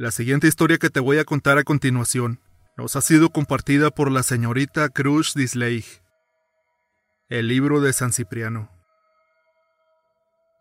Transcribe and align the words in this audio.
La 0.00 0.10
siguiente 0.10 0.48
historia 0.48 0.78
que 0.78 0.88
te 0.88 0.98
voy 0.98 1.18
a 1.18 1.26
contar 1.26 1.58
a 1.58 1.62
continuación 1.62 2.40
nos 2.74 2.96
ha 2.96 3.02
sido 3.02 3.28
compartida 3.28 3.90
por 3.90 4.10
la 4.10 4.22
señorita 4.22 4.88
Cruz 4.88 5.34
Disley. 5.34 5.84
El 7.28 7.48
libro 7.48 7.82
de 7.82 7.92
San 7.92 8.10
Cipriano. 8.10 8.70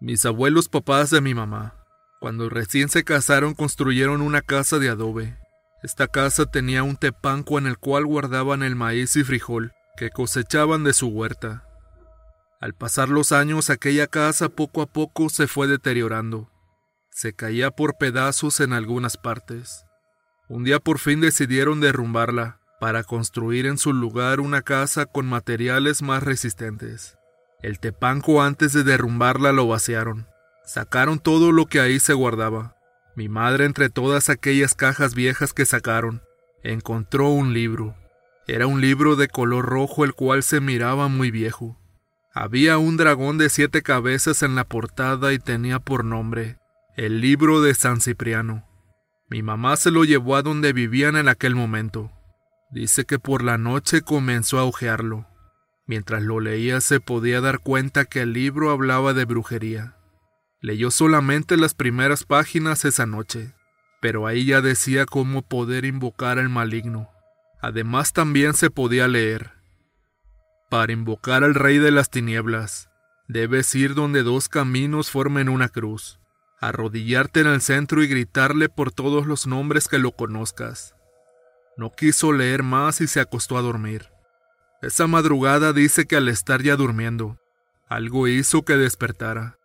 Mis 0.02 0.26
abuelos 0.26 0.68
papás 0.68 1.10
de 1.10 1.22
mi 1.22 1.34
mamá, 1.36 1.76
cuando 2.20 2.50
recién 2.50 2.90
se 2.90 3.06
casaron, 3.06 3.54
construyeron 3.54 4.20
una 4.20 4.42
casa 4.42 4.78
de 4.78 4.90
adobe. 4.90 5.38
Esta 5.84 6.08
casa 6.08 6.46
tenía 6.46 6.84
un 6.84 6.98
tepanco 6.98 7.58
en 7.58 7.66
el 7.66 7.78
cual 7.78 8.06
guardaban 8.06 8.62
el 8.62 8.76
maíz 8.76 9.16
y 9.16 9.24
frijol 9.24 9.72
que 9.96 10.10
cosechaban 10.10 10.84
de 10.84 10.92
su 10.92 11.08
huerta. 11.08 11.64
Al 12.60 12.74
pasar 12.74 13.08
los 13.08 13.32
años, 13.32 13.70
aquella 13.70 14.08
casa 14.08 14.50
poco 14.50 14.82
a 14.82 14.86
poco 14.86 15.30
se 15.30 15.48
fue 15.48 15.68
deteriorando 15.68 16.49
se 17.20 17.34
caía 17.34 17.70
por 17.70 17.98
pedazos 17.98 18.62
en 18.62 18.72
algunas 18.72 19.18
partes. 19.18 19.84
Un 20.48 20.64
día 20.64 20.80
por 20.80 21.00
fin 21.00 21.20
decidieron 21.20 21.82
derrumbarla 21.82 22.62
para 22.80 23.04
construir 23.04 23.66
en 23.66 23.78
su 23.78 23.92
lugar 23.92 24.40
una 24.40 24.62
casa 24.62 25.06
con 25.06 25.26
materiales 25.26 26.02
más 26.02 26.24
resistentes. 26.24 27.18
El 27.62 27.82
tepanco 27.82 28.42
antes 28.42 28.72
de 28.72 28.86
derrumbarla 28.86 29.52
lo 29.52 29.68
vaciaron. 29.68 30.28
Sacaron 30.64 31.20
todo 31.20 31.52
lo 31.52 31.66
que 31.66 31.82
ahí 31.82 32.00
se 32.00 32.14
guardaba. 32.14 32.78
Mi 33.18 33.28
madre 33.28 33.66
entre 33.66 33.90
todas 33.90 34.30
aquellas 34.30 34.74
cajas 34.74 35.14
viejas 35.14 35.52
que 35.52 35.66
sacaron, 35.66 36.22
encontró 36.64 37.28
un 37.28 37.54
libro. 37.54 37.98
Era 38.48 38.66
un 38.66 38.80
libro 38.80 39.18
de 39.18 39.28
color 39.28 39.66
rojo 39.66 40.06
el 40.06 40.14
cual 40.14 40.42
se 40.42 40.62
miraba 40.62 41.10
muy 41.10 41.32
viejo. 41.32 41.78
Había 42.34 42.78
un 42.78 42.96
dragón 42.96 43.38
de 43.38 43.50
siete 43.50 43.82
cabezas 43.82 44.42
en 44.42 44.56
la 44.56 44.64
portada 44.64 45.34
y 45.34 45.40
tenía 45.40 45.80
por 45.80 46.06
nombre 46.06 46.60
el 47.06 47.22
libro 47.22 47.62
de 47.62 47.76
San 47.76 48.02
Cipriano. 48.02 48.68
Mi 49.30 49.42
mamá 49.42 49.78
se 49.78 49.90
lo 49.90 50.04
llevó 50.04 50.36
a 50.36 50.42
donde 50.42 50.74
vivían 50.74 51.16
en 51.16 51.30
aquel 51.30 51.56
momento. 51.56 52.12
Dice 52.72 53.06
que 53.06 53.20
por 53.20 53.42
la 53.42 53.58
noche 53.58 54.02
comenzó 54.02 54.60
a 54.60 54.66
hojearlo. 54.66 55.26
Mientras 55.88 56.22
lo 56.24 56.42
leía 56.42 56.82
se 56.82 57.00
podía 57.00 57.40
dar 57.40 57.60
cuenta 57.60 58.04
que 58.04 58.24
el 58.24 58.34
libro 58.34 58.70
hablaba 58.70 59.14
de 59.14 59.24
brujería. 59.24 59.96
Leyó 60.60 60.92
solamente 60.92 61.56
las 61.56 61.74
primeras 61.74 62.26
páginas 62.26 62.84
esa 62.84 63.06
noche, 63.06 63.54
pero 64.02 64.28
ahí 64.28 64.44
ya 64.44 64.60
decía 64.60 65.06
cómo 65.06 65.42
poder 65.42 65.86
invocar 65.86 66.38
al 66.38 66.50
maligno. 66.50 67.08
Además 67.62 68.12
también 68.12 68.56
se 68.56 68.72
podía 68.72 69.08
leer. 69.08 69.54
Para 70.70 70.92
invocar 70.92 71.46
al 71.46 71.56
rey 71.56 71.78
de 71.78 71.92
las 71.92 72.10
tinieblas, 72.10 72.90
debes 73.30 73.74
ir 73.74 73.96
donde 73.96 74.22
dos 74.22 74.50
caminos 74.50 75.12
formen 75.12 75.48
una 75.48 75.70
cruz 75.70 76.19
arrodillarte 76.62 77.40
en 77.40 77.48
el 77.48 77.62
centro 77.62 78.04
y 78.04 78.08
gritarle 78.08 78.70
por 78.70 78.92
todos 78.92 79.26
los 79.26 79.48
nombres 79.48 79.88
que 79.88 79.98
lo 79.98 80.12
conozcas. 80.12 80.96
No 81.78 81.92
quiso 81.92 82.34
leer 82.34 82.64
más 82.64 83.00
y 83.02 83.08
se 83.08 83.22
acostó 83.22 83.58
a 83.58 83.62
dormir. 83.62 84.08
Esa 84.82 85.08
madrugada 85.08 85.74
dice 85.74 86.06
que 86.06 86.18
al 86.18 86.28
estar 86.28 86.62
ya 86.62 86.76
durmiendo, 86.76 87.40
algo 87.88 88.28
hizo 88.28 88.64
que 88.64 88.76
despertara. 88.76 89.58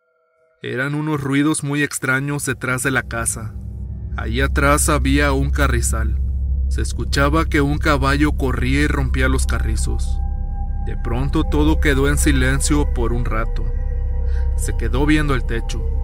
Eran 0.63 0.95
unos 0.95 1.21
ruidos 1.21 1.63
muy 1.63 1.83
extraños 1.83 2.47
detrás 2.47 2.83
de 2.83 2.91
la 2.91 3.03
casa. 3.03 3.55
Allí 4.17 4.41
atrás 4.41 4.89
había 4.89 5.33
un 5.33 5.51
carrizal. 5.51 6.21
Se 6.69 6.81
escuchaba 6.81 7.45
que 7.45 7.61
un 7.61 7.79
caballo 7.79 8.33
corría 8.33 8.83
y 8.83 8.87
rompía 8.87 9.29
los 9.29 9.47
carrizos. 9.47 10.19
De 10.87 10.97
pronto 10.97 11.45
todo 11.45 11.81
quedó 11.81 12.09
en 12.09 12.19
silencio 12.19 12.93
por 12.95 13.13
un 13.13 13.25
rato. 13.25 13.65
Se 14.57 14.77
quedó 14.77 15.05
viendo 15.05 15.35
el 15.35 15.45
techo 15.45 16.04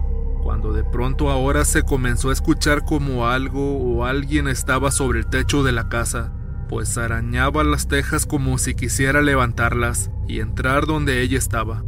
cuando 0.51 0.73
de 0.73 0.83
pronto 0.83 1.29
ahora 1.29 1.63
se 1.63 1.83
comenzó 1.83 2.29
a 2.29 2.33
escuchar 2.33 2.83
como 2.83 3.25
algo 3.25 3.77
o 3.77 4.03
alguien 4.03 4.49
estaba 4.49 4.91
sobre 4.91 5.19
el 5.19 5.27
techo 5.27 5.63
de 5.63 5.71
la 5.71 5.87
casa, 5.87 6.33
pues 6.67 6.97
arañaba 6.97 7.63
las 7.63 7.87
tejas 7.87 8.25
como 8.25 8.57
si 8.57 8.75
quisiera 8.75 9.21
levantarlas 9.21 10.11
y 10.27 10.41
entrar 10.41 10.87
donde 10.87 11.21
ella 11.21 11.37
estaba. 11.37 11.85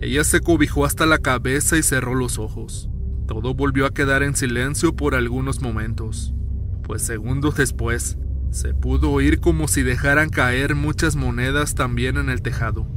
Ella 0.00 0.24
se 0.24 0.40
cobijó 0.40 0.84
hasta 0.84 1.06
la 1.06 1.18
cabeza 1.18 1.76
y 1.76 1.84
cerró 1.84 2.16
los 2.16 2.40
ojos. 2.40 2.90
Todo 3.28 3.54
volvió 3.54 3.86
a 3.86 3.94
quedar 3.94 4.24
en 4.24 4.34
silencio 4.34 4.96
por 4.96 5.14
algunos 5.14 5.62
momentos, 5.62 6.34
pues 6.82 7.02
segundos 7.02 7.54
después 7.54 8.18
se 8.50 8.74
pudo 8.74 9.12
oír 9.12 9.38
como 9.38 9.68
si 9.68 9.84
dejaran 9.84 10.30
caer 10.30 10.74
muchas 10.74 11.14
monedas 11.14 11.76
también 11.76 12.16
en 12.16 12.30
el 12.30 12.42
tejado. 12.42 12.88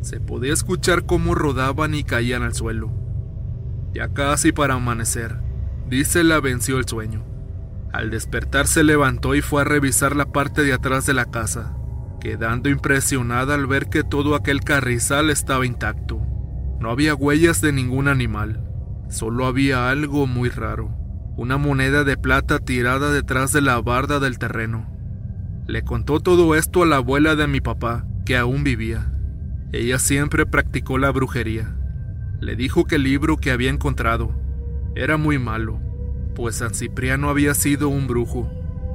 Se 0.00 0.18
podía 0.18 0.54
escuchar 0.54 1.04
cómo 1.04 1.34
rodaban 1.34 1.94
y 1.94 2.04
caían 2.04 2.42
al 2.42 2.54
suelo. 2.54 2.97
Ya 3.92 4.08
casi 4.08 4.52
para 4.52 4.74
amanecer, 4.74 5.38
dice 5.88 6.22
la 6.22 6.40
venció 6.40 6.78
el 6.78 6.86
sueño. 6.86 7.24
Al 7.92 8.10
despertar 8.10 8.66
se 8.66 8.84
levantó 8.84 9.34
y 9.34 9.40
fue 9.40 9.62
a 9.62 9.64
revisar 9.64 10.14
la 10.14 10.26
parte 10.26 10.62
de 10.62 10.74
atrás 10.74 11.06
de 11.06 11.14
la 11.14 11.24
casa, 11.24 11.74
quedando 12.20 12.68
impresionada 12.68 13.54
al 13.54 13.66
ver 13.66 13.88
que 13.88 14.04
todo 14.04 14.34
aquel 14.34 14.60
carrizal 14.60 15.30
estaba 15.30 15.64
intacto. 15.64 16.20
No 16.80 16.90
había 16.90 17.14
huellas 17.14 17.60
de 17.62 17.72
ningún 17.72 18.08
animal, 18.08 18.62
solo 19.08 19.46
había 19.46 19.90
algo 19.90 20.26
muy 20.26 20.50
raro, 20.50 20.94
una 21.36 21.56
moneda 21.56 22.04
de 22.04 22.18
plata 22.18 22.58
tirada 22.58 23.10
detrás 23.10 23.52
de 23.52 23.62
la 23.62 23.80
barda 23.80 24.20
del 24.20 24.38
terreno. 24.38 24.86
Le 25.66 25.82
contó 25.82 26.20
todo 26.20 26.54
esto 26.54 26.82
a 26.82 26.86
la 26.86 26.96
abuela 26.96 27.36
de 27.36 27.46
mi 27.46 27.60
papá, 27.60 28.06
que 28.26 28.36
aún 28.36 28.64
vivía. 28.64 29.12
Ella 29.72 29.98
siempre 29.98 30.46
practicó 30.46 30.98
la 30.98 31.10
brujería 31.10 31.77
le 32.40 32.54
dijo 32.54 32.84
que 32.84 32.96
el 32.96 33.02
libro 33.02 33.36
que 33.36 33.50
había 33.50 33.70
encontrado 33.70 34.30
era 34.94 35.16
muy 35.16 35.38
malo, 35.38 35.80
pues 36.34 36.56
San 36.56 36.72
Cipriano 36.72 37.30
había 37.30 37.54
sido 37.54 37.88
un 37.88 38.06
brujo, 38.06 38.48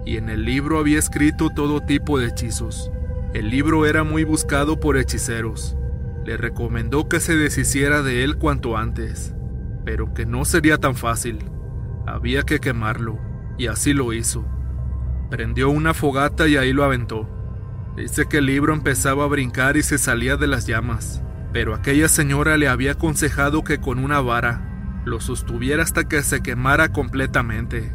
y 0.06 0.18
en 0.18 0.30
el 0.30 0.46
libro 0.46 0.80
había 0.80 1.00
escrito 1.00 1.50
todo 1.50 1.82
tipo 1.82 2.20
de 2.20 2.28
hechizos. 2.28 2.90
El 3.34 3.50
libro 3.50 3.86
era 3.86 4.04
muy 4.04 4.24
buscado 4.24 4.80
por 4.80 4.98
hechiceros. 4.98 5.76
Le 6.26 6.38
recomendó 6.38 7.10
que 7.10 7.20
se 7.20 7.36
deshiciera 7.36 8.02
de 8.02 8.24
él 8.24 8.38
cuanto 8.38 8.78
antes, 8.78 9.34
pero 9.84 10.14
que 10.14 10.26
no 10.26 10.46
sería 10.46 10.78
tan 10.78 10.96
fácil. 10.96 11.40
Había 12.06 12.44
que 12.44 12.60
quemarlo, 12.60 13.20
y 13.58 13.68
así 13.68 13.94
lo 13.94 14.14
hizo. 14.14 14.46
Prendió 15.30 15.70
una 15.70 15.94
fogata 15.94 16.48
y 16.48 16.56
ahí 16.56 16.72
lo 16.72 16.84
aventó. 16.84 17.30
Dice 17.98 18.26
que 18.28 18.38
el 18.38 18.46
libro 18.46 18.74
empezaba 18.74 19.26
a 19.26 19.28
brincar 19.28 19.76
y 19.76 19.84
se 19.84 19.98
salía 19.98 20.38
de 20.38 20.48
las 20.48 20.66
llamas 20.66 21.24
pero 21.54 21.76
aquella 21.76 22.10
señora 22.10 22.58
le 22.58 22.68
había 22.68 22.94
aconsejado 22.94 23.64
que 23.64 23.80
con 23.80 24.00
una 24.00 24.20
vara 24.20 25.02
lo 25.06 25.20
sostuviera 25.22 25.84
hasta 25.84 26.08
que 26.08 26.24
se 26.24 26.42
quemara 26.42 26.90
completamente. 26.90 27.94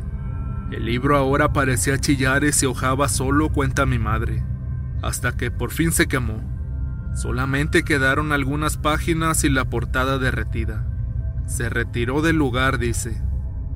El 0.70 0.84
libro 0.84 1.16
ahora 1.16 1.52
parecía 1.52 1.98
chillar 1.98 2.44
y 2.44 2.52
se 2.52 2.66
hojaba 2.66 3.08
solo, 3.08 3.50
cuenta 3.50 3.84
mi 3.84 3.98
madre, 3.98 4.44
hasta 5.02 5.36
que 5.36 5.50
por 5.50 5.72
fin 5.72 5.90
se 5.90 6.06
quemó. 6.06 6.42
Solamente 7.14 7.82
quedaron 7.82 8.32
algunas 8.32 8.76
páginas 8.76 9.42
y 9.42 9.48
la 9.48 9.64
portada 9.64 10.18
derretida. 10.18 10.86
Se 11.46 11.68
retiró 11.68 12.20
del 12.20 12.36
lugar, 12.36 12.78
dice, 12.78 13.20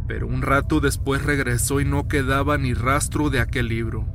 pero 0.06 0.26
un 0.26 0.42
rato 0.42 0.80
después 0.80 1.24
regresó 1.24 1.80
y 1.80 1.86
no 1.86 2.06
quedaba 2.06 2.58
ni 2.58 2.74
rastro 2.74 3.30
de 3.30 3.40
aquel 3.40 3.68
libro, 3.68 4.06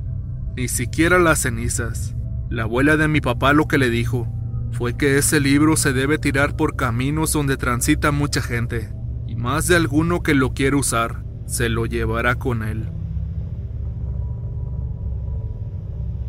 ni 0.56 0.68
siquiera 0.68 1.18
las 1.18 1.40
cenizas. 1.40 2.14
La 2.48 2.62
abuela 2.62 2.96
de 2.96 3.08
mi 3.08 3.20
papá 3.20 3.52
lo 3.52 3.66
que 3.66 3.78
le 3.78 3.90
dijo, 3.90 4.32
fue 4.72 4.96
que 4.96 5.18
ese 5.18 5.40
libro 5.40 5.76
se 5.76 5.92
debe 5.92 6.18
tirar 6.18 6.56
por 6.56 6.76
caminos 6.76 7.32
donde 7.32 7.56
transita 7.56 8.12
mucha 8.12 8.42
gente, 8.42 8.92
y 9.26 9.34
más 9.34 9.66
de 9.66 9.76
alguno 9.76 10.22
que 10.22 10.34
lo 10.34 10.52
quiere 10.52 10.76
usar 10.76 11.24
se 11.46 11.68
lo 11.68 11.86
llevará 11.86 12.36
con 12.36 12.62
él. 12.62 12.90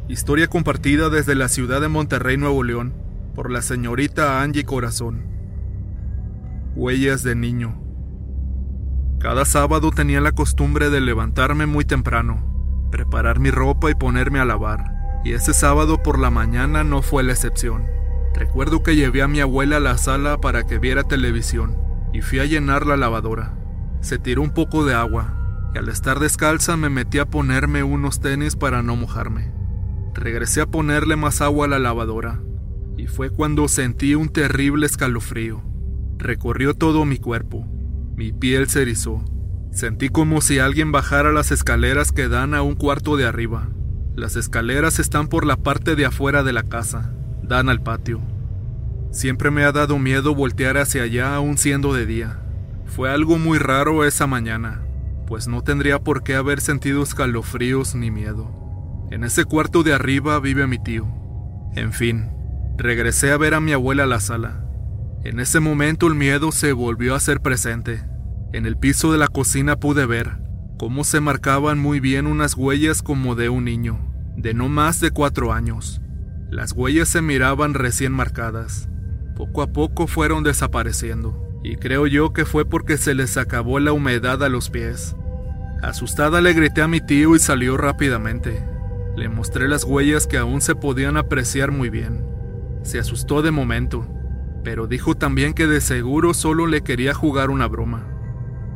Historia 0.07 0.47
compartida 0.47 1.09
desde 1.09 1.35
la 1.35 1.50
ciudad 1.50 1.81
de 1.81 1.88
Monterrey, 1.88 2.38
Nuevo 2.38 2.63
León, 2.63 2.94
por 3.35 3.51
la 3.51 3.61
señorita 3.61 4.41
Angie 4.41 4.63
Corazón. 4.63 5.27
Huellas 6.75 7.21
de 7.21 7.35
niño. 7.35 7.79
Cada 9.19 9.45
sábado 9.45 9.91
tenía 9.91 10.21
la 10.21 10.31
costumbre 10.31 10.89
de 10.89 11.01
levantarme 11.01 11.65
muy 11.65 11.83
temprano, 11.86 12.88
preparar 12.89 13.39
mi 13.39 13.51
ropa 13.51 13.91
y 13.91 13.95
ponerme 13.95 14.39
a 14.39 14.45
lavar, 14.45 14.83
y 15.25 15.33
ese 15.33 15.53
sábado 15.53 16.01
por 16.01 16.18
la 16.18 16.31
mañana 16.31 16.83
no 16.83 17.01
fue 17.01 17.21
la 17.21 17.33
excepción. 17.33 17.99
Recuerdo 18.39 18.83
que 18.83 18.95
llevé 18.95 19.21
a 19.21 19.27
mi 19.27 19.41
abuela 19.41 19.77
a 19.77 19.81
la 19.81 19.97
sala 19.97 20.39
para 20.39 20.65
que 20.65 20.80
viera 20.80 21.03
televisión 21.03 21.75
y 22.13 22.21
fui 22.21 22.39
a 22.39 22.45
llenar 22.45 22.86
la 22.86 22.95
lavadora. 22.95 23.53
Se 24.00 24.18
tiró 24.18 24.41
un 24.41 24.51
poco 24.51 24.86
de 24.86 24.94
agua 24.94 25.69
y 25.75 25.77
al 25.77 25.89
estar 25.89 26.19
descalza 26.19 26.77
me 26.77 26.89
metí 26.89 27.19
a 27.19 27.25
ponerme 27.25 27.83
unos 27.83 28.21
tenis 28.21 28.56
para 28.56 28.81
no 28.81 28.95
mojarme. 28.95 29.51
Regresé 30.13 30.62
a 30.62 30.68
ponerle 30.68 31.18
más 31.18 31.41
agua 31.41 31.65
a 31.65 31.69
la 31.69 31.80
lavadora 31.80 32.39
y 32.95 33.07
fue 33.07 33.30
cuando 33.30 33.68
sentí 33.68 34.15
un 34.15 34.30
terrible 34.30 34.86
escalofrío. 34.86 35.62
Recorrió 36.18 36.75
todo 36.75 37.03
mi 37.03 37.18
cuerpo. 37.18 37.68
Mi 38.15 38.31
piel 38.31 38.69
se 38.69 38.83
erizó. 38.83 39.21
Sentí 39.74 40.07
como 40.07 40.39
si 40.39 40.59
alguien 40.59 40.94
bajara 40.94 41.33
las 41.33 41.51
escaleras 41.51 42.13
que 42.13 42.30
dan 42.30 42.53
a 42.53 42.62
un 42.62 42.75
cuarto 42.75 43.18
de 43.18 43.25
arriba. 43.25 43.68
Las 44.15 44.38
escaleras 44.38 44.97
están 44.97 45.27
por 45.27 45.45
la 45.45 45.57
parte 45.57 45.97
de 45.97 46.06
afuera 46.06 46.41
de 46.44 46.53
la 46.53 46.63
casa 46.63 47.19
dan 47.50 47.68
al 47.68 47.81
patio. 47.81 48.22
Siempre 49.12 49.50
me 49.50 49.63
ha 49.63 49.72
dado 49.72 49.98
miedo 49.98 50.36
voltear 50.36 50.78
hacia 50.78 51.04
allá 51.04 51.36
aún 51.36 51.57
siendo 51.57 51.94
de 51.94 52.06
día. 52.06 52.40
Fue 52.86 53.12
algo 53.12 53.38
muy 53.40 53.57
raro 53.57 54.06
esa 54.06 54.28
mañana, 54.28 54.84
pues 55.28 55.48
no 55.48 55.63
tendría 55.63 56.00
por 56.00 56.24
qué 56.24 56.36
haber 56.36 56.62
sentido 56.62 57.01
escalofríos 57.01 57.96
ni 57.96 58.12
miedo. 58.12 59.07
En 59.12 59.24
ese 59.24 59.46
cuarto 59.46 59.81
de 59.81 59.94
arriba 59.94 60.40
vive 60.40 60.68
mi 60.68 60.78
tío. 60.78 61.07
En 61.75 61.92
fin, 61.92 62.30
regresé 62.78 63.31
a 63.31 63.38
ver 63.38 63.56
a 63.56 63.60
mi 63.60 63.74
abuela 63.74 64.04
a 64.04 64.07
la 64.07 64.19
sala. 64.19 64.63
En 65.24 65.40
ese 65.40 65.60
momento 65.60 66.07
el 66.07 66.16
miedo 66.16 66.51
se 66.51 66.72
volvió 66.72 67.16
a 67.16 67.18
hacer 67.18 67.42
presente. 67.42 68.04
En 68.54 68.68
el 68.68 68.78
piso 68.78 69.12
de 69.12 69.18
la 69.18 69.28
cocina 69.28 69.75
pude 69.75 70.06
ver 70.06 70.38
cómo 70.78 71.04
se 71.04 71.19
marcaban 71.19 71.80
muy 71.80 72.00
bien 72.00 72.28
unas 72.28 72.56
huellas 72.56 73.01
como 73.01 73.36
de 73.36 73.50
un 73.50 73.66
niño, 73.66 74.00
de 74.38 74.54
no 74.54 74.69
más 74.69 75.00
de 75.01 75.12
cuatro 75.12 75.51
años. 75.51 76.01
Las 76.50 76.72
huellas 76.72 77.07
se 77.10 77.22
miraban 77.22 77.75
recién 77.75 78.12
marcadas. 78.12 78.90
Poco 79.36 79.62
a 79.62 79.68
poco 79.68 80.07
fueron 80.07 80.44
desapareciendo, 80.44 81.48
y 81.63 81.75
creo 81.75 82.07
yo 82.07 82.34
que 82.34 82.46
fue 82.46 82.66
porque 82.66 82.98
se 82.98 83.13
les 83.13 83.38
acabó 83.38 83.80
la 83.80 83.92
humedad 83.92 84.44
a 84.44 84.50
los 84.50 84.72
pies. 84.72 85.16
Asustada 85.84 86.42
le 86.42 86.54
grité 86.54 86.81
a 86.81 86.88
mi 86.88 87.01
tío 87.01 87.36
y 87.36 87.40
salió 87.40 87.78
rápidamente. 87.78 88.66
Le 89.16 89.30
mostré 89.30 89.68
las 89.68 89.84
huellas 89.84 90.25
que 90.25 90.38
aún 90.38 90.62
se 90.62 90.75
podían 90.75 91.18
apreciar 91.18 91.72
muy 91.72 91.90
bien. 91.90 92.25
Se 92.81 92.98
asustó 92.98 93.42
de 93.44 93.51
momento, 93.51 94.07
pero 94.63 94.88
dijo 94.88 95.16
también 95.16 95.54
que 95.54 95.68
de 95.68 95.81
seguro 95.81 96.34
solo 96.34 96.66
le 96.66 96.81
quería 96.81 97.13
jugar 97.13 97.50
una 97.51 97.68
broma. 97.68 98.07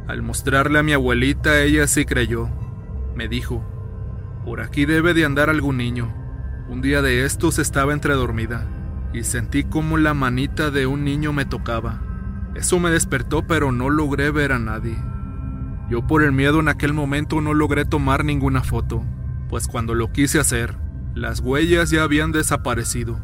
Al 0.07 0.21
mostrarle 0.21 0.79
a 0.79 0.83
mi 0.83 0.93
abuelita, 0.93 1.61
ella 1.61 1.87
sí 1.87 2.05
creyó. 2.05 2.49
Me 3.15 3.27
dijo, 3.27 3.63
por 4.45 4.61
aquí 4.61 4.85
debe 4.85 5.13
de 5.13 5.25
andar 5.25 5.49
algún 5.49 5.77
niño. 5.77 6.22
Un 6.69 6.81
día 6.81 7.01
de 7.01 7.25
estos 7.25 7.59
estaba 7.59 7.93
entredormida 7.93 8.65
y 9.13 9.23
sentí 9.23 9.63
como 9.63 9.97
la 9.97 10.13
manita 10.13 10.71
de 10.71 10.87
un 10.87 11.03
niño 11.03 11.33
me 11.33 11.45
tocaba. 11.45 12.01
Eso 12.55 12.79
me 12.79 12.89
despertó 12.89 13.45
pero 13.45 13.71
no 13.71 13.89
logré 13.89 14.31
ver 14.31 14.51
a 14.53 14.59
nadie. 14.59 14.97
Yo 15.89 16.07
por 16.07 16.23
el 16.23 16.31
miedo 16.31 16.61
en 16.61 16.69
aquel 16.69 16.93
momento 16.93 17.41
no 17.41 17.53
logré 17.53 17.85
tomar 17.85 18.23
ninguna 18.23 18.63
foto, 18.63 19.03
pues 19.49 19.67
cuando 19.67 19.93
lo 19.93 20.11
quise 20.11 20.39
hacer, 20.39 20.77
las 21.13 21.41
huellas 21.41 21.91
ya 21.91 22.03
habían 22.03 22.31
desaparecido. 22.31 23.19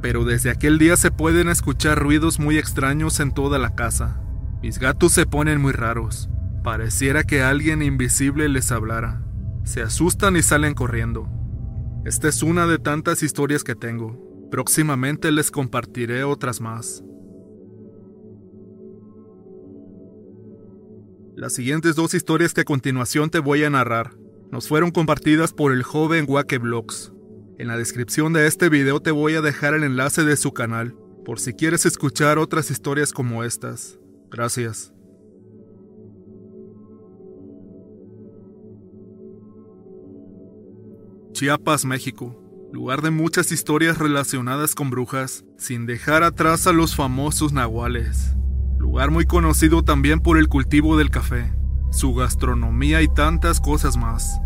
Pero 0.00 0.24
desde 0.24 0.50
aquel 0.50 0.78
día 0.78 0.96
se 0.96 1.10
pueden 1.10 1.48
escuchar 1.48 1.98
ruidos 1.98 2.38
muy 2.38 2.56
extraños 2.56 3.18
en 3.18 3.32
toda 3.32 3.58
la 3.58 3.74
casa. 3.74 4.20
Mis 4.62 4.78
gatos 4.78 5.12
se 5.12 5.26
ponen 5.26 5.60
muy 5.60 5.72
raros. 5.72 6.30
Pareciera 6.62 7.24
que 7.24 7.42
alguien 7.42 7.82
invisible 7.82 8.48
les 8.48 8.70
hablara. 8.70 9.22
Se 9.64 9.82
asustan 9.82 10.36
y 10.36 10.42
salen 10.42 10.74
corriendo. 10.74 11.37
Esta 12.04 12.28
es 12.28 12.42
una 12.42 12.66
de 12.66 12.78
tantas 12.78 13.22
historias 13.22 13.64
que 13.64 13.74
tengo. 13.74 14.48
Próximamente 14.50 15.30
les 15.30 15.50
compartiré 15.50 16.24
otras 16.24 16.60
más. 16.60 17.04
Las 21.36 21.52
siguientes 21.52 21.96
dos 21.96 22.14
historias 22.14 22.54
que 22.54 22.62
a 22.62 22.64
continuación 22.64 23.30
te 23.30 23.38
voy 23.38 23.62
a 23.64 23.70
narrar 23.70 24.16
nos 24.50 24.68
fueron 24.68 24.90
compartidas 24.90 25.52
por 25.52 25.72
el 25.72 25.82
joven 25.82 26.24
Wake. 26.28 26.60
En 27.58 27.68
la 27.68 27.76
descripción 27.76 28.32
de 28.32 28.46
este 28.46 28.68
video 28.68 29.00
te 29.00 29.10
voy 29.10 29.34
a 29.34 29.40
dejar 29.40 29.74
el 29.74 29.84
enlace 29.84 30.24
de 30.24 30.36
su 30.36 30.52
canal 30.52 30.96
por 31.24 31.40
si 31.40 31.52
quieres 31.52 31.84
escuchar 31.84 32.38
otras 32.38 32.70
historias 32.70 33.12
como 33.12 33.44
estas. 33.44 33.98
Gracias. 34.30 34.94
Chiapas, 41.38 41.84
México. 41.84 42.36
Lugar 42.72 43.00
de 43.00 43.12
muchas 43.12 43.52
historias 43.52 43.98
relacionadas 43.98 44.74
con 44.74 44.90
brujas, 44.90 45.44
sin 45.56 45.86
dejar 45.86 46.24
atrás 46.24 46.66
a 46.66 46.72
los 46.72 46.96
famosos 46.96 47.52
nahuales. 47.52 48.34
Lugar 48.76 49.12
muy 49.12 49.24
conocido 49.24 49.84
también 49.84 50.18
por 50.18 50.36
el 50.36 50.48
cultivo 50.48 50.96
del 50.96 51.10
café, 51.10 51.54
su 51.92 52.12
gastronomía 52.12 53.02
y 53.02 53.06
tantas 53.06 53.60
cosas 53.60 53.96
más. 53.96 54.40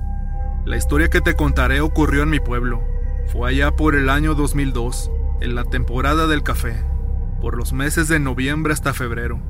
La 0.67 0.77
historia 0.77 1.09
que 1.09 1.23
te 1.23 1.33
contaré 1.35 1.81
ocurrió 1.81 2.25
en 2.25 2.29
mi 2.29 2.41
pueblo. 2.41 2.85
Fue 3.33 3.49
allá 3.49 3.75
por 3.75 3.95
el 3.95 4.11
año 4.11 4.35
2002, 4.35 5.11
en 5.41 5.55
la 5.55 5.65
temporada 5.65 6.27
del 6.27 6.43
café, 6.43 6.85
por 7.41 7.57
los 7.57 7.73
meses 7.73 8.09
de 8.09 8.21
noviembre 8.21 8.75
hasta 8.75 8.93
febrero. 8.93 9.41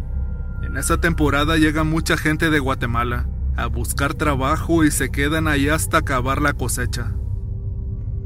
En 0.62 0.76
esa 0.76 1.00
temporada 1.00 1.56
llega 1.56 1.82
mucha 1.82 2.16
gente 2.16 2.50
de 2.50 2.60
Guatemala 2.60 3.28
a 3.56 3.66
buscar 3.66 4.14
trabajo 4.14 4.84
y 4.84 4.92
se 4.92 5.10
quedan 5.10 5.48
ahí 5.48 5.68
hasta 5.68 5.98
acabar 5.98 6.40
la 6.40 6.52
cosecha. 6.52 7.16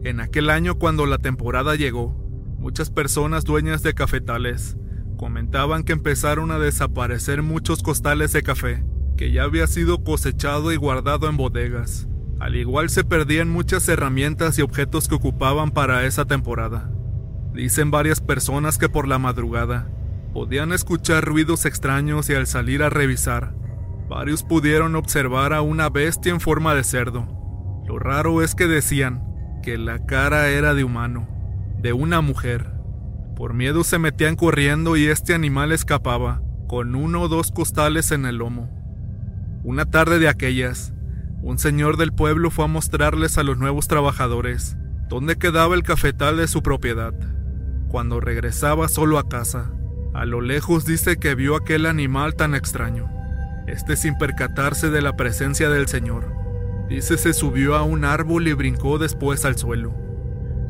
En 0.07 0.21
aquel 0.21 0.51
año 0.51 0.77
cuando 0.77 1.05
la 1.05 1.19
temporada 1.19 1.75
llegó, 1.75 2.15
muchas 2.61 2.91
personas 2.91 3.43
dueñas 3.43 3.83
de 3.83 3.93
cafetales 3.93 4.77
comentaban 5.17 5.83
que 5.83 5.95
empezaron 5.95 6.53
a 6.53 6.61
desaparecer 6.61 7.43
muchos 7.43 7.83
costales 7.83 8.33
de 8.33 8.45
café 8.45 8.85
que 9.17 9.33
ya 9.33 9.43
había 9.43 9.67
sido 9.67 10.05
cosechado 10.05 10.73
y 10.73 10.77
guardado 10.77 11.29
en 11.29 11.37
bodegas. 11.37 12.07
Al 12.39 12.55
igual 12.55 12.89
se 12.89 13.03
perdían 13.03 13.51
muchas 13.51 13.89
herramientas 13.89 14.57
y 14.61 14.63
objetos 14.63 15.09
que 15.09 15.17
ocupaban 15.17 15.73
para 15.73 16.05
esa 16.05 16.25
temporada. 16.25 16.89
Dicen 17.53 17.91
varias 17.91 18.21
personas 18.21 18.79
que 18.79 18.89
por 18.89 19.09
la 19.09 19.19
madrugada 19.19 19.91
podían 20.33 20.71
escuchar 20.73 21.25
ruidos 21.25 21.65
extraños 21.65 22.31
y 22.31 22.35
al 22.35 22.47
salir 22.47 22.85
a 22.85 22.91
revisar, 22.91 23.57
varios 24.09 24.45
pudieron 24.45 24.95
observar 24.95 25.53
a 25.53 25.63
una 25.63 25.91
bestia 25.91 26.31
en 26.31 26.39
forma 26.39 26.77
de 26.77 26.85
cerdo. 26.85 27.27
Lo 27.89 27.99
raro 27.99 28.41
es 28.41 28.55
que 28.55 28.69
decían 28.69 29.26
que 29.67 29.79
la 29.79 30.07
cara 30.07 30.49
era 30.51 30.75
de 30.75 30.85
humano, 30.85 31.27
de 31.83 31.93
una 31.93 32.21
mujer. 32.21 32.71
Por 33.35 33.53
miedo 33.53 33.83
se 33.83 33.99
metían 33.99 34.37
corriendo 34.37 34.97
y 34.97 35.07
este 35.07 35.35
animal 35.35 35.73
escapaba, 35.73 36.41
con 36.69 36.95
uno 36.95 37.23
o 37.23 37.29
dos 37.29 37.51
costales 37.51 38.13
en 38.13 38.27
el 38.27 38.37
lomo. 38.37 38.71
Una 39.65 39.85
tarde 39.85 40.21
de 40.21 40.29
aquellas, 40.29 40.93
un 41.43 41.59
señor 41.59 41.97
del 41.97 42.13
pueblo 42.13 42.53
fue 42.53 42.67
a 42.67 42.69
mostrarles 42.69 43.39
a 43.39 43.43
los 43.43 43.59
nuevos 43.59 43.89
trabajadores 43.89 44.77
dónde 45.09 45.35
quedaba 45.35 45.75
el 45.75 45.83
cafetal 45.83 46.37
de 46.37 46.47
su 46.47 46.63
propiedad. 46.63 47.15
Cuando 47.89 48.21
regresaba 48.21 48.87
solo 48.87 49.19
a 49.19 49.29
casa, 49.29 49.73
a 50.15 50.27
lo 50.27 50.43
lejos 50.43 50.87
dice 50.87 51.17
que 51.17 51.35
vio 51.35 51.57
aquel 51.57 51.87
animal 51.87 52.37
tan 52.37 52.55
extraño. 52.55 53.11
Este 53.67 53.97
sin 53.97 54.17
percatarse 54.17 54.91
de 54.91 55.03
la 55.03 55.17
presencia 55.17 55.69
del 55.71 55.89
señor. 55.89 56.46
Dice 56.89 57.19
se 57.19 57.33
subió 57.33 57.75
a 57.75 57.83
un 57.83 58.05
árbol 58.05 58.47
y 58.47 58.53
brincó 58.53 58.99
después 58.99 59.45
al 59.45 59.57
suelo. 59.57 59.95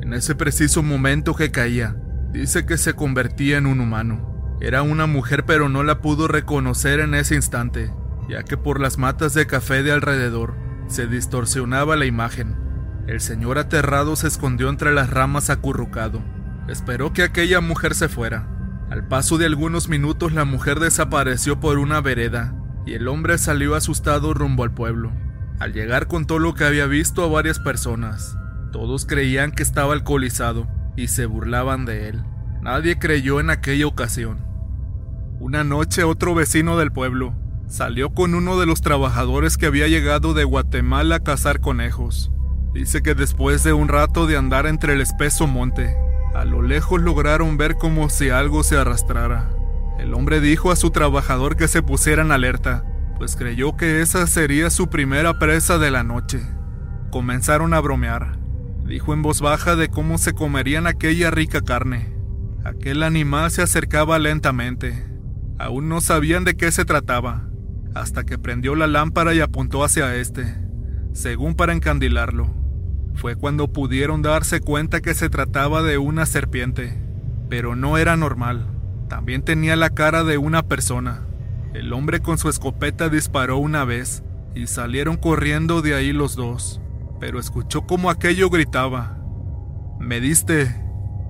En 0.00 0.14
ese 0.14 0.34
preciso 0.34 0.82
momento 0.82 1.34
que 1.34 1.50
caía, 1.50 1.96
dice 2.32 2.64
que 2.64 2.78
se 2.78 2.94
convertía 2.94 3.58
en 3.58 3.66
un 3.66 3.80
humano. 3.80 4.56
Era 4.60 4.80
una 4.82 5.06
mujer 5.06 5.44
pero 5.44 5.68
no 5.68 5.82
la 5.82 6.00
pudo 6.00 6.26
reconocer 6.26 7.00
en 7.00 7.14
ese 7.14 7.34
instante, 7.34 7.92
ya 8.28 8.44
que 8.44 8.56
por 8.56 8.80
las 8.80 8.96
matas 8.96 9.34
de 9.34 9.46
café 9.46 9.82
de 9.82 9.92
alrededor 9.92 10.54
se 10.88 11.06
distorsionaba 11.06 11.96
la 11.96 12.06
imagen. 12.06 12.56
El 13.06 13.20
señor 13.20 13.58
aterrado 13.58 14.16
se 14.16 14.28
escondió 14.28 14.70
entre 14.70 14.94
las 14.94 15.10
ramas 15.10 15.50
acurrucado. 15.50 16.22
Esperó 16.66 17.12
que 17.12 17.22
aquella 17.22 17.60
mujer 17.60 17.94
se 17.94 18.08
fuera. 18.08 18.48
Al 18.90 19.06
paso 19.06 19.36
de 19.36 19.46
algunos 19.46 19.88
minutos 19.88 20.32
la 20.32 20.44
mujer 20.44 20.80
desapareció 20.80 21.60
por 21.60 21.78
una 21.78 22.00
vereda 22.00 22.54
y 22.86 22.94
el 22.94 23.08
hombre 23.08 23.36
salió 23.36 23.74
asustado 23.74 24.32
rumbo 24.32 24.62
al 24.62 24.72
pueblo. 24.72 25.12
Al 25.58 25.72
llegar 25.72 26.06
contó 26.06 26.38
lo 26.38 26.54
que 26.54 26.64
había 26.64 26.86
visto 26.86 27.24
a 27.24 27.28
varias 27.28 27.58
personas. 27.58 28.36
Todos 28.72 29.06
creían 29.06 29.52
que 29.52 29.62
estaba 29.62 29.94
alcoholizado 29.94 30.66
y 30.96 31.08
se 31.08 31.26
burlaban 31.26 31.86
de 31.86 32.08
él. 32.08 32.22
Nadie 32.60 32.98
creyó 32.98 33.40
en 33.40 33.50
aquella 33.50 33.86
ocasión. 33.86 34.44
Una 35.40 35.64
noche 35.64 36.04
otro 36.04 36.34
vecino 36.34 36.76
del 36.76 36.92
pueblo 36.92 37.34
salió 37.68 38.10
con 38.10 38.34
uno 38.34 38.58
de 38.58 38.66
los 38.66 38.80
trabajadores 38.80 39.56
que 39.56 39.66
había 39.66 39.88
llegado 39.88 40.34
de 40.34 40.44
Guatemala 40.44 41.16
a 41.16 41.20
cazar 41.20 41.60
conejos. 41.60 42.30
Dice 42.74 43.02
que 43.02 43.14
después 43.14 43.64
de 43.64 43.72
un 43.72 43.88
rato 43.88 44.26
de 44.26 44.36
andar 44.36 44.66
entre 44.66 44.92
el 44.92 45.00
espeso 45.00 45.46
monte, 45.46 45.96
a 46.34 46.44
lo 46.44 46.60
lejos 46.60 47.00
lograron 47.00 47.56
ver 47.56 47.76
como 47.76 48.10
si 48.10 48.28
algo 48.28 48.62
se 48.62 48.76
arrastrara. 48.76 49.50
El 49.98 50.12
hombre 50.12 50.40
dijo 50.40 50.70
a 50.70 50.76
su 50.76 50.90
trabajador 50.90 51.56
que 51.56 51.68
se 51.68 51.82
pusiera 51.82 52.22
en 52.22 52.32
alerta, 52.32 52.84
pues 53.16 53.36
creyó 53.36 53.76
que 53.76 54.02
esa 54.02 54.26
sería 54.26 54.70
su 54.70 54.88
primera 54.88 55.38
presa 55.38 55.78
de 55.78 55.90
la 55.90 56.02
noche. 56.02 56.40
Comenzaron 57.10 57.72
a 57.74 57.80
bromear. 57.80 58.38
Dijo 58.84 59.14
en 59.14 59.22
voz 59.22 59.40
baja 59.40 59.74
de 59.74 59.88
cómo 59.88 60.18
se 60.18 60.32
comerían 60.32 60.86
aquella 60.86 61.30
rica 61.30 61.60
carne. 61.60 62.14
Aquel 62.64 63.02
animal 63.02 63.50
se 63.50 63.62
acercaba 63.62 64.18
lentamente. 64.18 65.06
Aún 65.58 65.88
no 65.88 66.00
sabían 66.00 66.44
de 66.44 66.56
qué 66.56 66.70
se 66.70 66.84
trataba, 66.84 67.48
hasta 67.94 68.24
que 68.24 68.38
prendió 68.38 68.74
la 68.74 68.86
lámpara 68.86 69.34
y 69.34 69.40
apuntó 69.40 69.82
hacia 69.82 70.14
este, 70.16 70.54
según 71.12 71.54
para 71.54 71.72
encandilarlo. 71.72 72.54
Fue 73.14 73.34
cuando 73.34 73.72
pudieron 73.72 74.20
darse 74.20 74.60
cuenta 74.60 75.00
que 75.00 75.14
se 75.14 75.30
trataba 75.30 75.82
de 75.82 75.96
una 75.96 76.26
serpiente, 76.26 77.02
pero 77.48 77.74
no 77.74 77.96
era 77.96 78.16
normal. 78.16 78.68
También 79.08 79.42
tenía 79.42 79.76
la 79.76 79.90
cara 79.90 80.22
de 80.24 80.36
una 80.36 80.64
persona. 80.64 81.25
El 81.76 81.92
hombre 81.92 82.20
con 82.20 82.38
su 82.38 82.48
escopeta 82.48 83.10
disparó 83.10 83.58
una 83.58 83.84
vez 83.84 84.22
y 84.54 84.66
salieron 84.66 85.18
corriendo 85.18 85.82
de 85.82 85.94
ahí 85.94 86.14
los 86.14 86.34
dos, 86.34 86.80
pero 87.20 87.38
escuchó 87.38 87.82
como 87.82 88.08
aquello 88.08 88.48
gritaba. 88.48 89.18
Me 90.00 90.18
diste, 90.18 90.74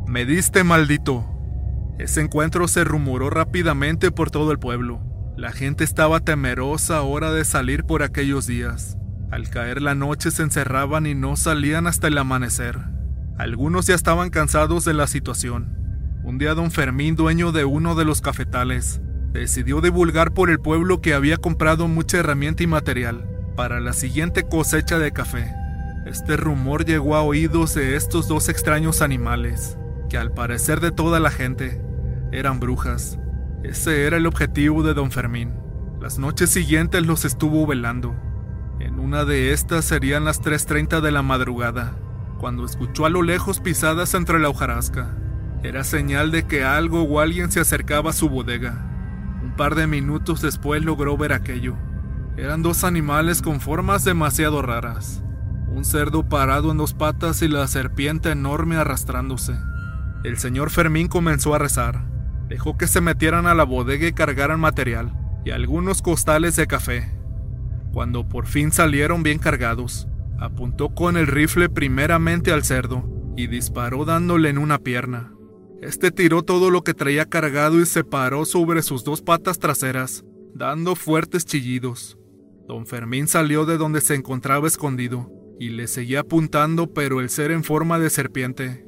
me 0.06 0.24
diste 0.24 0.62
maldito. 0.62 1.26
Ese 1.98 2.20
encuentro 2.20 2.68
se 2.68 2.84
rumoró 2.84 3.28
rápidamente 3.28 4.12
por 4.12 4.30
todo 4.30 4.52
el 4.52 4.60
pueblo. 4.60 5.00
La 5.36 5.50
gente 5.50 5.82
estaba 5.82 6.20
temerosa 6.20 6.98
ahora 6.98 7.32
de 7.32 7.44
salir 7.44 7.82
por 7.82 8.04
aquellos 8.04 8.46
días. 8.46 8.96
Al 9.32 9.50
caer 9.50 9.82
la 9.82 9.96
noche 9.96 10.30
se 10.30 10.44
encerraban 10.44 11.06
y 11.06 11.16
no 11.16 11.34
salían 11.34 11.88
hasta 11.88 12.06
el 12.06 12.18
amanecer. 12.18 12.78
Algunos 13.36 13.88
ya 13.88 13.96
estaban 13.96 14.30
cansados 14.30 14.84
de 14.84 14.94
la 14.94 15.08
situación. 15.08 15.76
Un 16.22 16.38
día 16.38 16.54
don 16.54 16.70
Fermín, 16.70 17.16
dueño 17.16 17.50
de 17.50 17.64
uno 17.64 17.96
de 17.96 18.04
los 18.04 18.20
cafetales, 18.20 19.00
decidió 19.36 19.80
divulgar 19.80 20.32
por 20.32 20.50
el 20.50 20.60
pueblo 20.60 21.00
que 21.00 21.14
había 21.14 21.36
comprado 21.36 21.88
mucha 21.88 22.18
herramienta 22.18 22.62
y 22.62 22.66
material 22.66 23.28
para 23.54 23.80
la 23.80 23.92
siguiente 23.92 24.44
cosecha 24.44 24.98
de 24.98 25.12
café. 25.12 25.52
Este 26.06 26.36
rumor 26.36 26.84
llegó 26.84 27.16
a 27.16 27.22
oídos 27.22 27.74
de 27.74 27.96
estos 27.96 28.28
dos 28.28 28.48
extraños 28.48 29.02
animales, 29.02 29.76
que 30.08 30.16
al 30.16 30.32
parecer 30.32 30.80
de 30.80 30.90
toda 30.90 31.20
la 31.20 31.30
gente, 31.30 31.80
eran 32.32 32.60
brujas. 32.60 33.18
Ese 33.62 34.06
era 34.06 34.16
el 34.16 34.26
objetivo 34.26 34.82
de 34.82 34.94
don 34.94 35.10
Fermín. 35.10 35.52
Las 36.00 36.18
noches 36.18 36.50
siguientes 36.50 37.04
los 37.04 37.24
estuvo 37.24 37.66
velando. 37.66 38.14
En 38.80 38.98
una 38.98 39.24
de 39.24 39.52
estas 39.52 39.84
serían 39.84 40.24
las 40.24 40.42
3.30 40.42 41.00
de 41.00 41.10
la 41.10 41.22
madrugada, 41.22 41.96
cuando 42.38 42.64
escuchó 42.64 43.06
a 43.06 43.10
lo 43.10 43.22
lejos 43.22 43.60
pisadas 43.60 44.14
entre 44.14 44.38
la 44.38 44.48
hojarasca. 44.48 45.16
Era 45.62 45.84
señal 45.84 46.30
de 46.30 46.44
que 46.46 46.64
algo 46.64 47.02
o 47.02 47.20
alguien 47.20 47.50
se 47.50 47.60
acercaba 47.60 48.10
a 48.10 48.14
su 48.14 48.28
bodega. 48.28 48.95
Un 49.46 49.54
par 49.54 49.76
de 49.76 49.86
minutos 49.86 50.42
después 50.42 50.84
logró 50.84 51.16
ver 51.16 51.32
aquello. 51.32 51.76
Eran 52.36 52.64
dos 52.64 52.82
animales 52.82 53.42
con 53.42 53.60
formas 53.60 54.04
demasiado 54.04 54.60
raras. 54.60 55.22
Un 55.68 55.84
cerdo 55.84 56.28
parado 56.28 56.72
en 56.72 56.78
dos 56.78 56.94
patas 56.94 57.42
y 57.42 57.48
la 57.48 57.68
serpiente 57.68 58.32
enorme 58.32 58.74
arrastrándose. 58.74 59.56
El 60.24 60.36
señor 60.36 60.70
Fermín 60.70 61.06
comenzó 61.06 61.54
a 61.54 61.60
rezar. 61.60 62.08
Dejó 62.48 62.76
que 62.76 62.88
se 62.88 63.00
metieran 63.00 63.46
a 63.46 63.54
la 63.54 63.62
bodega 63.62 64.08
y 64.08 64.12
cargaran 64.12 64.58
material 64.58 65.16
y 65.44 65.52
algunos 65.52 66.02
costales 66.02 66.56
de 66.56 66.66
café. 66.66 67.16
Cuando 67.92 68.28
por 68.28 68.46
fin 68.46 68.72
salieron 68.72 69.22
bien 69.22 69.38
cargados, 69.38 70.08
apuntó 70.40 70.92
con 70.92 71.16
el 71.16 71.28
rifle 71.28 71.68
primeramente 71.68 72.52
al 72.52 72.64
cerdo 72.64 73.08
y 73.36 73.46
disparó 73.46 74.04
dándole 74.04 74.48
en 74.48 74.58
una 74.58 74.78
pierna. 74.78 75.35
Este 75.82 76.10
tiró 76.10 76.42
todo 76.42 76.70
lo 76.70 76.82
que 76.82 76.94
traía 76.94 77.26
cargado 77.26 77.80
y 77.80 77.86
se 77.86 78.02
paró 78.02 78.44
sobre 78.44 78.82
sus 78.82 79.04
dos 79.04 79.20
patas 79.20 79.58
traseras, 79.58 80.24
dando 80.54 80.96
fuertes 80.96 81.44
chillidos. 81.44 82.18
Don 82.66 82.86
Fermín 82.86 83.28
salió 83.28 83.66
de 83.66 83.76
donde 83.76 84.00
se 84.00 84.14
encontraba 84.14 84.66
escondido 84.66 85.30
y 85.60 85.70
le 85.70 85.86
seguía 85.86 86.20
apuntando, 86.20 86.92
pero 86.92 87.20
el 87.20 87.30
ser 87.30 87.50
en 87.50 87.62
forma 87.62 87.98
de 87.98 88.10
serpiente 88.10 88.86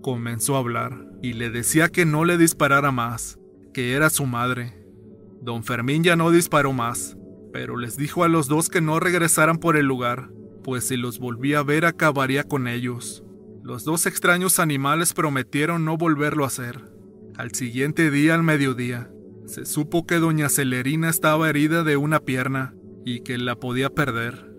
comenzó 0.00 0.56
a 0.56 0.60
hablar 0.60 1.06
y 1.22 1.34
le 1.34 1.50
decía 1.50 1.88
que 1.88 2.06
no 2.06 2.24
le 2.24 2.38
disparara 2.38 2.92
más, 2.92 3.38
que 3.74 3.92
era 3.92 4.08
su 4.08 4.24
madre. 4.24 4.86
Don 5.42 5.64
Fermín 5.64 6.02
ya 6.02 6.16
no 6.16 6.30
disparó 6.30 6.72
más, 6.72 7.16
pero 7.52 7.76
les 7.76 7.96
dijo 7.96 8.24
a 8.24 8.28
los 8.28 8.48
dos 8.48 8.68
que 8.68 8.80
no 8.80 9.00
regresaran 9.00 9.58
por 9.58 9.76
el 9.76 9.86
lugar, 9.86 10.30
pues 10.62 10.84
si 10.88 10.96
los 10.96 11.18
volvía 11.18 11.60
a 11.60 11.62
ver 11.62 11.84
acabaría 11.84 12.44
con 12.44 12.68
ellos. 12.68 13.24
Los 13.68 13.84
dos 13.84 14.06
extraños 14.06 14.60
animales 14.60 15.12
prometieron 15.12 15.84
no 15.84 15.98
volverlo 15.98 16.44
a 16.44 16.46
hacer. 16.46 16.90
Al 17.36 17.52
siguiente 17.52 18.10
día 18.10 18.34
al 18.34 18.42
mediodía, 18.42 19.10
se 19.44 19.66
supo 19.66 20.06
que 20.06 20.14
doña 20.14 20.48
Celerina 20.48 21.10
estaba 21.10 21.50
herida 21.50 21.84
de 21.84 21.98
una 21.98 22.20
pierna 22.20 22.74
y 23.04 23.20
que 23.20 23.36
la 23.36 23.56
podía 23.56 23.90
perder. 23.90 24.50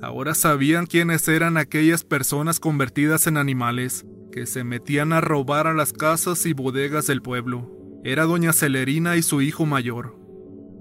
Ahora 0.00 0.34
sabían 0.34 0.86
quiénes 0.86 1.28
eran 1.28 1.58
aquellas 1.58 2.04
personas 2.04 2.58
convertidas 2.58 3.26
en 3.26 3.36
animales 3.36 4.06
que 4.32 4.46
se 4.46 4.64
metían 4.64 5.12
a 5.12 5.20
robar 5.20 5.66
a 5.66 5.74
las 5.74 5.92
casas 5.92 6.46
y 6.46 6.54
bodegas 6.54 7.06
del 7.06 7.20
pueblo. 7.20 7.70
Era 8.02 8.24
doña 8.24 8.54
Celerina 8.54 9.18
y 9.18 9.22
su 9.22 9.42
hijo 9.42 9.66
mayor. 9.66 10.16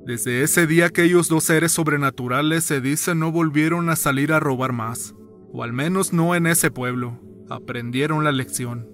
Desde 0.06 0.42
ese 0.42 0.68
día 0.68 0.86
aquellos 0.86 1.28
dos 1.28 1.44
seres 1.44 1.74
sobrenaturales 1.74 2.64
se 2.64 2.80
dice 2.80 3.14
no 3.14 3.34
volvieron 3.34 3.90
a 3.90 3.98
salir 3.98 4.32
a 4.32 4.40
robar 4.40 4.72
más, 4.72 5.16
o 5.52 5.64
al 5.64 5.74
menos 5.74 6.14
no 6.14 6.34
en 6.34 6.48
ese 6.48 6.72
pueblo. 6.72 7.27
Aprendieron 7.50 8.24
la 8.24 8.32
lección. 8.32 8.90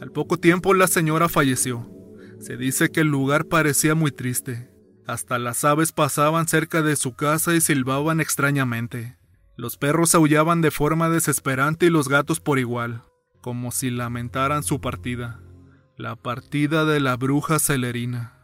Al 0.00 0.12
poco 0.12 0.38
tiempo 0.38 0.74
la 0.74 0.86
señora 0.86 1.28
falleció. 1.28 1.90
Se 2.38 2.56
dice 2.56 2.90
que 2.90 3.00
el 3.00 3.08
lugar 3.08 3.46
parecía 3.46 3.94
muy 3.94 4.12
triste. 4.12 4.70
Hasta 5.06 5.38
las 5.38 5.64
aves 5.64 5.92
pasaban 5.92 6.46
cerca 6.46 6.82
de 6.82 6.96
su 6.96 7.14
casa 7.14 7.54
y 7.54 7.60
silbaban 7.60 8.20
extrañamente. 8.20 9.16
Los 9.56 9.76
perros 9.76 10.14
aullaban 10.14 10.60
de 10.60 10.70
forma 10.70 11.08
desesperante 11.08 11.86
y 11.86 11.90
los 11.90 12.08
gatos 12.08 12.40
por 12.40 12.58
igual, 12.58 13.02
como 13.40 13.72
si 13.72 13.90
lamentaran 13.90 14.62
su 14.62 14.80
partida, 14.80 15.40
la 15.96 16.14
partida 16.14 16.84
de 16.84 17.00
la 17.00 17.16
bruja 17.16 17.58
celerina. 17.58 18.35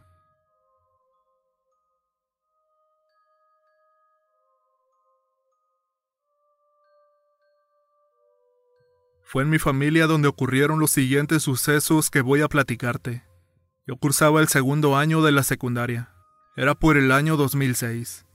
Fue 9.33 9.41
en 9.41 9.49
mi 9.49 9.57
familia 9.57 10.05
donde 10.05 10.27
ocurrieron 10.27 10.79
los 10.79 10.91
siguientes 10.91 11.41
sucesos 11.41 12.11
que 12.11 12.21
voy 12.21 12.41
a 12.43 12.47
platicarte. 12.47 13.23
Yo 13.87 13.97
cursaba 13.97 14.41
el 14.41 14.47
segundo 14.47 14.95
año 14.95 15.23
de 15.23 15.31
la 15.31 15.41
secundaria. 15.41 16.13
Era 16.55 16.75
por 16.75 16.97
el 16.97 17.11
año 17.11 17.35
2006. 17.35 18.27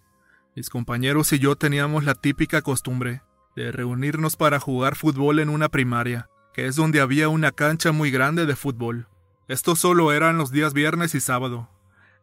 Mis 0.56 0.68
compañeros 0.68 1.32
y 1.32 1.38
yo 1.38 1.54
teníamos 1.54 2.02
la 2.02 2.16
típica 2.16 2.62
costumbre 2.62 3.22
de 3.54 3.70
reunirnos 3.70 4.34
para 4.34 4.58
jugar 4.58 4.96
fútbol 4.96 5.38
en 5.38 5.50
una 5.50 5.68
primaria, 5.68 6.28
que 6.52 6.66
es 6.66 6.74
donde 6.74 7.00
había 7.00 7.28
una 7.28 7.52
cancha 7.52 7.92
muy 7.92 8.10
grande 8.10 8.44
de 8.44 8.56
fútbol. 8.56 9.06
Esto 9.46 9.76
solo 9.76 10.10
era 10.10 10.30
en 10.30 10.36
los 10.36 10.50
días 10.50 10.74
viernes 10.74 11.14
y 11.14 11.20
sábado. 11.20 11.70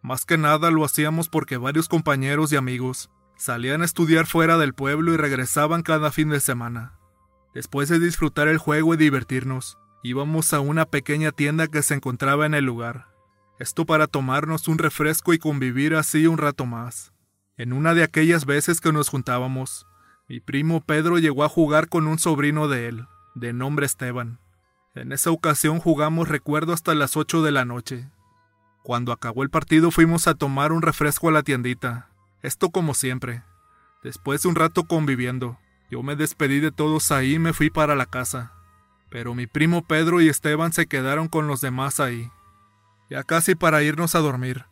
Más 0.02 0.26
que 0.26 0.38
nada 0.38 0.70
lo 0.70 0.84
hacíamos 0.84 1.30
porque 1.30 1.56
varios 1.56 1.88
compañeros 1.88 2.52
y 2.52 2.58
amigos 2.58 3.10
salían 3.38 3.84
a 3.84 3.86
estudiar 3.86 4.26
fuera 4.26 4.58
del 4.58 4.74
pueblo 4.74 5.14
y 5.14 5.18
regresaban 5.18 5.82
cada 5.82 6.12
fin 6.12 6.28
de 6.28 6.42
semana. 6.42 7.00
Después 7.56 7.88
de 7.88 8.00
disfrutar 8.00 8.50
el 8.50 8.58
juego 8.58 8.94
y 8.94 8.98
divertirnos, 8.98 9.78
íbamos 10.04 10.54
a 10.54 10.60
una 10.60 10.86
pequeña 10.86 11.32
tienda 11.32 11.68
que 11.68 11.82
se 11.82 11.94
encontraba 11.94 12.46
en 12.46 12.54
el 12.54 12.66
lugar. 12.66 13.08
Esto 13.60 13.86
para 13.86 14.08
tomarnos 14.08 14.68
un 14.68 14.78
refresco 14.78 15.34
y 15.34 15.40
convivir 15.40 15.96
así 15.96 16.28
un 16.28 16.38
rato 16.38 16.66
más. 16.66 17.14
En 17.56 17.72
una 17.72 17.94
de 17.94 18.04
aquellas 18.04 18.46
veces 18.46 18.82
que 18.82 18.92
nos 18.92 19.08
juntábamos, 19.08 19.88
mi 20.28 20.42
primo 20.42 20.82
Pedro 20.82 21.18
llegó 21.18 21.46
a 21.46 21.50
jugar 21.50 21.88
con 21.88 22.08
un 22.08 22.20
sobrino 22.20 22.68
de 22.68 22.90
él, 22.90 23.08
de 23.36 23.54
nombre 23.54 23.86
Esteban. 23.86 24.38
En 24.94 25.14
esa 25.14 25.32
ocasión 25.32 25.80
jugamos 25.80 26.28
recuerdo 26.28 26.74
hasta 26.74 26.94
las 26.94 27.16
8 27.16 27.42
de 27.42 27.54
la 27.54 27.64
noche. 27.64 28.10
Cuando 28.84 29.14
acabó 29.14 29.44
el 29.44 29.50
partido 29.50 29.92
fuimos 29.92 30.28
a 30.28 30.36
tomar 30.36 30.74
un 30.74 30.82
refresco 30.82 31.30
a 31.30 31.32
la 31.32 31.42
tiendita, 31.42 32.10
esto 32.42 32.70
como 32.70 32.94
siempre. 32.94 33.44
Después 34.04 34.44
de 34.44 34.50
un 34.50 34.56
rato 34.56 34.84
conviviendo, 34.84 35.58
yo 35.90 36.04
me 36.04 36.16
despedí 36.16 36.60
de 36.60 36.72
todos 36.72 37.12
ahí 37.12 37.36
y 37.36 37.40
me 37.40 37.54
fui 37.54 37.70
para 37.70 37.96
la 37.96 38.06
casa. 38.06 38.54
Pero 39.10 39.36
mi 39.36 39.48
primo 39.48 39.86
Pedro 39.86 40.22
y 40.22 40.30
Esteban 40.30 40.74
se 40.74 40.88
quedaron 40.88 41.28
con 41.28 41.48
los 41.48 41.62
demás 41.62 42.00
ahí. 42.00 42.30
Ya 43.10 43.24
casi 43.24 43.56
para 43.56 43.84
irnos 43.84 44.16
a 44.16 44.20
dormir. 44.20 44.66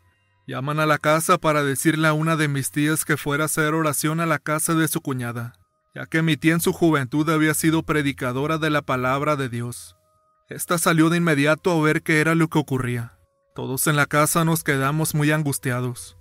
Llaman 0.48 0.80
a 0.80 0.86
la 0.86 0.98
casa 0.98 1.38
para 1.38 1.64
decirle 1.64 2.08
a 2.08 2.14
una 2.14 2.36
de 2.36 2.48
mis 2.48 2.72
tías 2.72 3.06
que 3.06 3.16
fuera 3.16 3.44
a 3.44 3.46
hacer 3.46 3.74
oración 3.74 4.20
a 4.20 4.26
la 4.26 4.40
casa 4.40 4.74
de 4.74 4.88
su 4.88 5.00
cuñada, 5.00 5.54
ya 5.96 6.06
que 6.06 6.22
mi 6.22 6.36
tía 6.36 6.54
en 6.54 6.60
su 6.60 6.74
juventud 6.74 7.30
había 7.30 7.54
sido 7.54 7.84
predicadora 7.84 8.58
de 8.58 8.70
la 8.70 8.82
palabra 8.82 9.38
de 9.38 9.48
Dios. 9.48 9.96
Esta 10.50 10.78
salió 10.78 11.10
de 11.10 11.18
inmediato 11.18 11.72
a 11.72 11.82
ver 11.82 12.02
qué 12.04 12.20
era 12.20 12.36
lo 12.36 12.50
que 12.50 12.60
ocurría. 12.60 13.18
Todos 13.56 13.88
en 13.88 13.96
la 13.96 14.08
casa 14.08 14.44
nos 14.44 14.64
quedamos 14.64 15.16
muy 15.16 15.32
angustiados. 15.32 16.18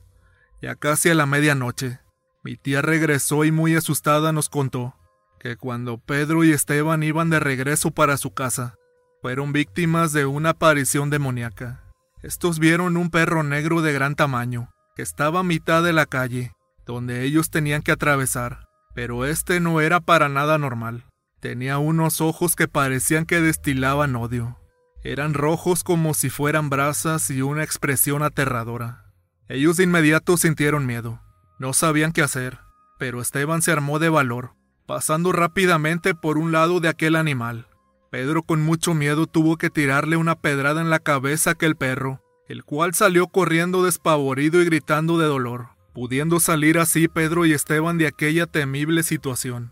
Ya 0.61 0.77
casi 0.77 1.09
a 1.09 1.15
la 1.15 1.27
medianoche, 1.27 1.99
mi 2.45 2.57
tía 2.57 2.83
regresó 2.83 3.45
y 3.45 3.53
muy 3.53 3.77
asustada 3.77 4.33
nos 4.33 4.49
contó 4.49 4.95
que 5.43 5.57
cuando 5.57 5.99
Pedro 5.99 6.45
y 6.45 6.53
Esteban 6.53 7.03
iban 7.03 7.29
de 7.29 7.41
regreso 7.41 7.91
para 7.91 8.17
su 8.17 8.33
casa, 8.33 8.77
fueron 9.21 9.53
víctimas 9.53 10.13
de 10.13 10.25
una 10.25 10.51
aparición 10.51 11.11
demoníaca. 11.11 11.83
Estos 12.23 12.61
vieron 12.61 12.97
un 12.97 13.11
perro 13.11 13.43
negro 13.43 13.83
de 13.83 13.93
gran 13.93 14.15
tamaño, 14.15 14.71
que 14.95 15.03
estaba 15.03 15.41
a 15.41 15.45
mitad 15.45 15.83
de 15.83 15.93
la 15.93 16.07
calle, 16.07 16.53
donde 16.87 17.25
ellos 17.25 17.51
tenían 17.51 17.83
que 17.83 17.91
atravesar, 17.91 18.69
pero 18.95 19.25
este 19.25 19.59
no 19.59 19.81
era 19.81 19.99
para 19.99 20.29
nada 20.29 20.59
normal. 20.59 21.07
Tenía 21.41 21.79
unos 21.79 22.21
ojos 22.21 22.55
que 22.55 22.69
parecían 22.69 23.27
que 23.27 23.41
destilaban 23.41 24.15
odio. 24.15 24.59
Eran 25.03 25.35
rojos 25.35 25.83
como 25.83 26.15
si 26.15 26.31
fueran 26.31 26.71
brasas 26.71 27.29
y 27.31 27.43
una 27.43 27.65
expresión 27.65 28.23
aterradora. 28.23 29.13
Ellos 29.49 29.77
de 29.77 29.85
inmediato 29.85 30.37
sintieron 30.37 30.87
miedo. 30.87 31.21
No 31.63 31.73
sabían 31.75 32.11
qué 32.11 32.23
hacer, 32.23 32.59
pero 32.99 33.23
Esteban 33.23 33.63
se 33.63 33.71
armó 33.71 34.01
de 34.01 34.09
valor, 34.09 34.57
pasando 34.85 35.31
rápidamente 35.31 36.13
por 36.13 36.37
un 36.37 36.51
lado 36.51 36.81
de 36.81 36.89
aquel 36.89 37.15
animal. 37.15 37.69
Pedro 38.11 38.43
con 38.43 38.61
mucho 38.61 38.95
miedo 38.95 39.29
tuvo 39.29 39.57
que 39.57 39.71
tirarle 39.71 40.17
una 40.17 40.35
pedrada 40.35 40.81
en 40.81 40.91
la 40.91 40.99
cabeza 40.99 41.51
a 41.51 41.53
aquel 41.53 41.77
perro, 41.77 42.21
el 42.49 42.65
cual 42.65 42.95
salió 42.95 43.29
corriendo 43.29 43.85
despavorido 43.85 44.61
y 44.61 44.65
gritando 44.65 45.19
de 45.19 45.27
dolor, 45.27 45.69
pudiendo 45.95 46.41
salir 46.41 46.81
así 46.81 47.07
Pedro 47.07 47.47
y 47.47 47.53
Esteban 47.53 47.97
de 47.97 48.09
aquella 48.09 48.47
temible 48.47 49.05
situación. 49.05 49.71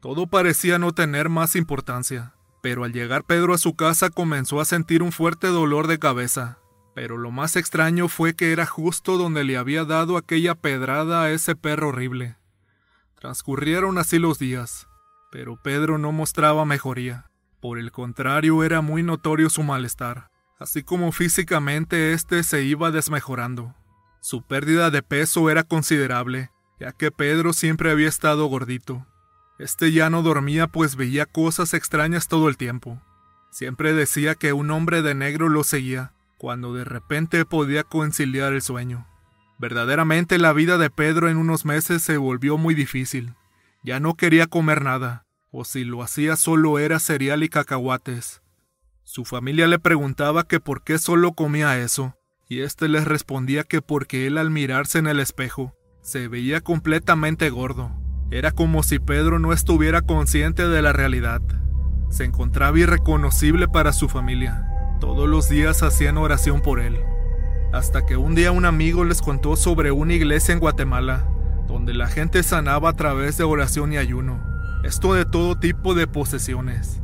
Todo 0.00 0.26
parecía 0.26 0.78
no 0.78 0.92
tener 0.92 1.30
más 1.30 1.56
importancia, 1.56 2.34
pero 2.60 2.84
al 2.84 2.92
llegar 2.92 3.24
Pedro 3.24 3.54
a 3.54 3.58
su 3.58 3.74
casa 3.74 4.10
comenzó 4.10 4.60
a 4.60 4.66
sentir 4.66 5.02
un 5.02 5.10
fuerte 5.10 5.46
dolor 5.46 5.86
de 5.86 5.98
cabeza. 5.98 6.59
Pero 7.00 7.16
lo 7.16 7.30
más 7.30 7.56
extraño 7.56 8.08
fue 8.08 8.34
que 8.34 8.52
era 8.52 8.66
justo 8.66 9.16
donde 9.16 9.42
le 9.42 9.56
había 9.56 9.86
dado 9.86 10.18
aquella 10.18 10.54
pedrada 10.54 11.22
a 11.22 11.30
ese 11.30 11.56
perro 11.56 11.88
horrible. 11.88 12.36
Transcurrieron 13.18 13.96
así 13.96 14.18
los 14.18 14.38
días, 14.38 14.86
pero 15.32 15.56
Pedro 15.56 15.96
no 15.96 16.12
mostraba 16.12 16.66
mejoría. 16.66 17.30
Por 17.58 17.78
el 17.78 17.90
contrario, 17.90 18.64
era 18.64 18.82
muy 18.82 19.02
notorio 19.02 19.48
su 19.48 19.62
malestar, 19.62 20.28
así 20.58 20.82
como 20.82 21.10
físicamente 21.10 22.12
éste 22.12 22.42
se 22.42 22.64
iba 22.64 22.90
desmejorando. 22.90 23.74
Su 24.20 24.42
pérdida 24.42 24.90
de 24.90 25.02
peso 25.02 25.48
era 25.48 25.62
considerable, 25.62 26.50
ya 26.78 26.92
que 26.92 27.10
Pedro 27.10 27.54
siempre 27.54 27.90
había 27.90 28.10
estado 28.10 28.44
gordito. 28.44 29.06
Este 29.58 29.90
ya 29.90 30.10
no 30.10 30.22
dormía 30.22 30.66
pues 30.66 30.96
veía 30.96 31.24
cosas 31.24 31.72
extrañas 31.72 32.28
todo 32.28 32.50
el 32.50 32.58
tiempo. 32.58 33.00
Siempre 33.50 33.94
decía 33.94 34.34
que 34.34 34.52
un 34.52 34.70
hombre 34.70 35.00
de 35.00 35.14
negro 35.14 35.48
lo 35.48 35.64
seguía, 35.64 36.12
cuando 36.40 36.72
de 36.72 36.84
repente 36.84 37.44
podía 37.44 37.84
conciliar 37.84 38.54
el 38.54 38.62
sueño. 38.62 39.06
Verdaderamente 39.58 40.38
la 40.38 40.54
vida 40.54 40.78
de 40.78 40.88
Pedro 40.88 41.28
en 41.28 41.36
unos 41.36 41.66
meses 41.66 42.00
se 42.00 42.16
volvió 42.16 42.56
muy 42.56 42.74
difícil. 42.74 43.34
Ya 43.84 44.00
no 44.00 44.14
quería 44.14 44.46
comer 44.46 44.82
nada, 44.82 45.26
o 45.50 45.66
si 45.66 45.84
lo 45.84 46.02
hacía 46.02 46.36
solo 46.36 46.78
era 46.78 46.98
cereal 46.98 47.42
y 47.42 47.50
cacahuates. 47.50 48.40
Su 49.04 49.26
familia 49.26 49.66
le 49.66 49.78
preguntaba 49.78 50.44
que 50.44 50.60
por 50.60 50.82
qué 50.82 50.96
solo 50.96 51.32
comía 51.34 51.78
eso, 51.78 52.16
y 52.48 52.60
éste 52.60 52.88
les 52.88 53.04
respondía 53.04 53.64
que 53.64 53.82
porque 53.82 54.26
él 54.26 54.38
al 54.38 54.48
mirarse 54.48 54.98
en 54.98 55.08
el 55.08 55.20
espejo 55.20 55.76
se 56.00 56.26
veía 56.28 56.62
completamente 56.62 57.50
gordo. 57.50 57.92
Era 58.30 58.50
como 58.50 58.82
si 58.82 58.98
Pedro 58.98 59.40
no 59.40 59.52
estuviera 59.52 60.00
consciente 60.00 60.66
de 60.68 60.80
la 60.80 60.94
realidad. 60.94 61.42
Se 62.08 62.24
encontraba 62.24 62.78
irreconocible 62.78 63.68
para 63.68 63.92
su 63.92 64.08
familia. 64.08 64.79
Todos 65.00 65.28
los 65.28 65.48
días 65.48 65.82
hacían 65.82 66.18
oración 66.18 66.60
por 66.60 66.80
él 66.80 66.98
hasta 67.72 68.04
que 68.04 68.16
un 68.16 68.34
día 68.34 68.52
un 68.52 68.64
amigo 68.64 69.04
les 69.04 69.22
contó 69.22 69.56
sobre 69.56 69.92
una 69.92 70.14
iglesia 70.14 70.52
en 70.52 70.60
Guatemala, 70.60 71.28
donde 71.68 71.94
la 71.94 72.08
gente 72.08 72.42
sanaba 72.42 72.90
a 72.90 72.96
través 72.96 73.38
de 73.38 73.44
oración 73.44 73.92
y 73.92 73.96
ayuno, 73.96 74.42
esto 74.82 75.14
de 75.14 75.24
todo 75.24 75.58
tipo 75.58 75.94
de 75.94 76.06
posesiones. 76.06 77.00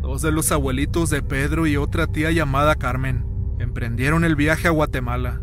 Dos 0.00 0.22
de 0.22 0.30
los 0.30 0.52
abuelitos 0.52 1.10
de 1.10 1.22
Pedro 1.22 1.66
y 1.66 1.76
otra 1.76 2.06
tía 2.06 2.30
llamada 2.30 2.76
Carmen 2.76 3.26
emprendieron 3.58 4.24
el 4.24 4.36
viaje 4.36 4.68
a 4.68 4.70
Guatemala. 4.70 5.40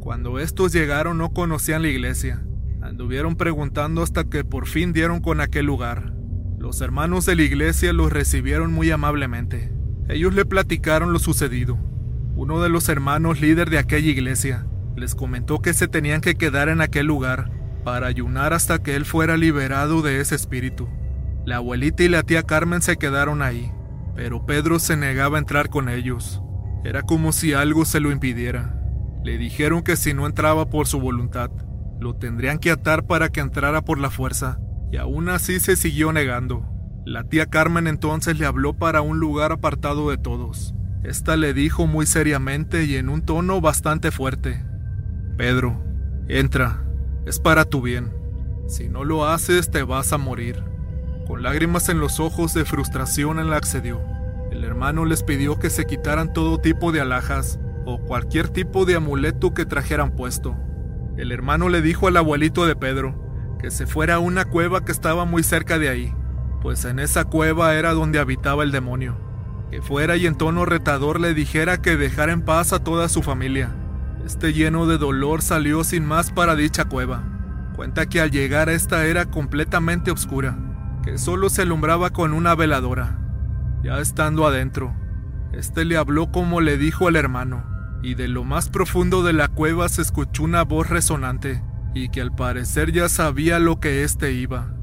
Cuando 0.00 0.38
estos 0.38 0.72
llegaron 0.72 1.18
no 1.18 1.32
conocían 1.32 1.82
la 1.82 1.88
iglesia. 1.88 2.46
Anduvieron 2.80 3.36
preguntando 3.36 4.02
hasta 4.02 4.24
que 4.24 4.44
por 4.44 4.66
fin 4.66 4.92
dieron 4.92 5.20
con 5.20 5.40
aquel 5.40 5.66
lugar. 5.66 6.14
Los 6.58 6.80
hermanos 6.80 7.26
de 7.26 7.34
la 7.34 7.42
iglesia 7.42 7.92
los 7.92 8.12
recibieron 8.12 8.72
muy 8.72 8.90
amablemente. 8.90 9.72
Ellos 10.08 10.34
le 10.34 10.44
platicaron 10.44 11.12
lo 11.12 11.18
sucedido 11.18 11.78
uno 12.36 12.60
de 12.60 12.68
los 12.68 12.88
hermanos 12.88 13.40
líder 13.40 13.70
de 13.70 13.78
aquella 13.78 14.10
iglesia 14.10 14.66
les 14.96 15.14
comentó 15.14 15.60
que 15.60 15.72
se 15.72 15.86
tenían 15.86 16.20
que 16.20 16.34
quedar 16.34 16.68
en 16.68 16.80
aquel 16.80 17.06
lugar 17.06 17.50
para 17.84 18.08
ayunar 18.08 18.52
hasta 18.52 18.82
que 18.82 18.96
él 18.96 19.04
fuera 19.04 19.36
liberado 19.36 20.02
de 20.02 20.20
ese 20.20 20.34
espíritu. 20.34 20.88
La 21.44 21.56
abuelita 21.56 22.02
y 22.02 22.08
la 22.08 22.22
tía 22.22 22.42
Carmen 22.42 22.82
se 22.82 22.96
quedaron 22.96 23.42
ahí, 23.42 23.70
pero 24.16 24.46
Pedro 24.46 24.78
se 24.78 24.96
negaba 24.96 25.36
a 25.36 25.40
entrar 25.40 25.68
con 25.68 25.88
ellos. 25.88 26.42
Era 26.84 27.02
como 27.02 27.32
si 27.32 27.52
algo 27.54 27.84
se 27.84 28.00
lo 28.00 28.10
impidiera. 28.10 28.80
Le 29.22 29.38
dijeron 29.38 29.82
que 29.82 29.96
si 29.96 30.14
no 30.14 30.26
entraba 30.26 30.70
por 30.70 30.86
su 30.86 31.00
voluntad, 31.00 31.50
lo 32.00 32.14
tendrían 32.14 32.58
que 32.58 32.70
atar 32.70 33.06
para 33.06 33.28
que 33.28 33.40
entrara 33.40 33.82
por 33.82 33.98
la 33.98 34.10
fuerza, 34.10 34.58
y 34.90 34.96
aún 34.96 35.28
así 35.28 35.60
se 35.60 35.76
siguió 35.76 36.12
negando. 36.12 36.73
La 37.04 37.24
tía 37.24 37.46
Carmen 37.46 37.86
entonces 37.86 38.38
le 38.38 38.46
habló 38.46 38.74
para 38.74 39.02
un 39.02 39.18
lugar 39.18 39.52
apartado 39.52 40.10
de 40.10 40.16
todos, 40.16 40.74
esta 41.04 41.36
le 41.36 41.52
dijo 41.52 41.86
muy 41.86 42.06
seriamente 42.06 42.84
y 42.86 42.96
en 42.96 43.10
un 43.10 43.20
tono 43.20 43.60
bastante 43.60 44.10
fuerte. 44.10 44.64
Pedro, 45.36 45.84
entra, 46.28 46.82
es 47.26 47.38
para 47.40 47.66
tu 47.66 47.82
bien. 47.82 48.10
Si 48.68 48.88
no 48.88 49.04
lo 49.04 49.26
haces 49.26 49.70
te 49.70 49.82
vas 49.82 50.14
a 50.14 50.18
morir. 50.18 50.64
Con 51.26 51.42
lágrimas 51.42 51.90
en 51.90 52.00
los 52.00 52.20
ojos 52.20 52.54
de 52.54 52.64
frustración 52.64 53.38
él 53.38 53.52
accedió. 53.52 54.00
El 54.50 54.64
hermano 54.64 55.04
les 55.04 55.22
pidió 55.22 55.58
que 55.58 55.68
se 55.68 55.84
quitaran 55.84 56.32
todo 56.32 56.58
tipo 56.58 56.90
de 56.90 57.02
alhajas 57.02 57.60
o 57.84 57.98
cualquier 58.00 58.48
tipo 58.48 58.86
de 58.86 58.96
amuleto 58.96 59.52
que 59.52 59.66
trajeran 59.66 60.16
puesto. 60.16 60.56
El 61.18 61.32
hermano 61.32 61.68
le 61.68 61.82
dijo 61.82 62.08
al 62.08 62.16
abuelito 62.16 62.64
de 62.64 62.76
Pedro 62.76 63.56
que 63.60 63.70
se 63.70 63.86
fuera 63.86 64.14
a 64.14 64.20
una 64.20 64.46
cueva 64.46 64.86
que 64.86 64.92
estaba 64.92 65.26
muy 65.26 65.42
cerca 65.42 65.78
de 65.78 65.90
ahí, 65.90 66.14
pues 66.64 66.84
en 66.86 66.98
esa 66.98 67.26
cueva 67.26 67.74
era 67.74 67.92
donde 67.92 68.18
habitaba 68.18 68.64
el 68.64 68.72
demonio 68.72 69.16
que 69.70 69.82
fuera 69.82 70.16
y 70.16 70.26
en 70.26 70.36
tono 70.36 70.64
retador 70.64 71.20
le 71.20 71.34
dijera 71.34 71.82
que 71.82 71.96
dejara 71.96 72.32
en 72.32 72.42
paz 72.42 72.72
a 72.72 72.82
toda 72.82 73.08
su 73.08 73.22
familia. 73.22 73.74
Este 74.24 74.52
lleno 74.52 74.86
de 74.86 74.98
dolor 74.98 75.42
salió 75.42 75.84
sin 75.84 76.06
más 76.06 76.30
para 76.30 76.54
dicha 76.54 76.84
cueva. 76.84 77.22
Cuenta 77.74 78.06
que 78.06 78.20
al 78.20 78.30
llegar 78.30 78.68
a 78.68 78.72
esta 78.72 79.04
era 79.04 79.26
completamente 79.26 80.10
oscura, 80.10 80.56
que 81.02 81.18
solo 81.18 81.50
se 81.50 81.62
alumbraba 81.62 82.10
con 82.10 82.32
una 82.32 82.54
veladora. 82.54 83.18
Ya 83.82 83.98
estando 83.98 84.46
adentro, 84.46 84.94
este 85.52 85.84
le 85.84 85.96
habló 85.96 86.30
como 86.30 86.60
le 86.60 86.78
dijo 86.78 87.08
al 87.08 87.16
hermano, 87.16 87.64
y 88.02 88.14
de 88.14 88.28
lo 88.28 88.44
más 88.44 88.68
profundo 88.68 89.22
de 89.22 89.32
la 89.32 89.48
cueva 89.48 89.88
se 89.88 90.02
escuchó 90.02 90.44
una 90.44 90.62
voz 90.62 90.88
resonante, 90.88 91.62
y 91.94 92.10
que 92.10 92.20
al 92.20 92.34
parecer 92.34 92.92
ya 92.92 93.08
sabía 93.08 93.58
lo 93.58 93.80
que 93.80 94.04
éste 94.04 94.32
iba. 94.32 94.73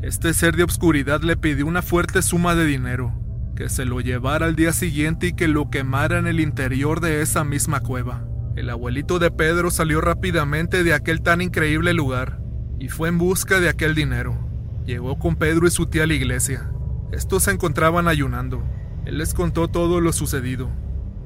Este 0.00 0.32
ser 0.32 0.54
de 0.54 0.62
obscuridad 0.62 1.22
le 1.22 1.36
pidió 1.36 1.66
una 1.66 1.82
fuerte 1.82 2.22
suma 2.22 2.54
de 2.54 2.64
dinero, 2.64 3.12
que 3.56 3.68
se 3.68 3.84
lo 3.84 4.00
llevara 4.00 4.46
al 4.46 4.54
día 4.54 4.72
siguiente 4.72 5.26
y 5.26 5.32
que 5.32 5.48
lo 5.48 5.70
quemara 5.70 6.18
en 6.20 6.28
el 6.28 6.38
interior 6.38 7.00
de 7.00 7.20
esa 7.20 7.42
misma 7.42 7.80
cueva. 7.80 8.24
El 8.54 8.70
abuelito 8.70 9.18
de 9.18 9.32
Pedro 9.32 9.72
salió 9.72 10.00
rápidamente 10.00 10.84
de 10.84 10.94
aquel 10.94 11.20
tan 11.20 11.40
increíble 11.40 11.94
lugar 11.94 12.40
y 12.78 12.88
fue 12.88 13.08
en 13.08 13.18
busca 13.18 13.58
de 13.58 13.68
aquel 13.68 13.96
dinero. 13.96 14.38
Llegó 14.86 15.18
con 15.18 15.34
Pedro 15.34 15.66
y 15.66 15.70
su 15.72 15.86
tía 15.86 16.04
a 16.04 16.06
la 16.06 16.14
iglesia. 16.14 16.70
Estos 17.10 17.42
se 17.42 17.50
encontraban 17.50 18.06
ayunando. 18.06 18.62
Él 19.04 19.18
les 19.18 19.34
contó 19.34 19.66
todo 19.66 20.00
lo 20.00 20.12
sucedido. 20.12 20.70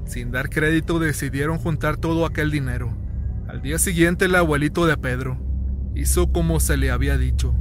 Sin 0.07 0.31
dar 0.31 0.49
crédito 0.49 0.99
decidieron 0.99 1.59
juntar 1.59 1.99
todo 1.99 2.25
aquel 2.25 2.51
dinero. 2.51 2.97
Al 3.49 3.61
día 3.61 3.79
siguiente 3.79 4.25
el 4.25 4.35
abuelito 4.35 4.87
de 4.87 4.97
Pedro 4.97 5.37
hizo 5.95 6.33
como 6.33 6.59
se 6.59 6.79
le 6.79 6.91
había 6.91 7.19
dicho. 7.19 7.55